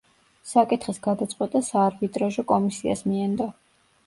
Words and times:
საკითხის 0.51 0.99
გადაწყვეტა 1.07 1.61
საარბიტრაჟო 1.67 2.45
კომისიას 2.53 3.05
მიენდო. 3.13 3.51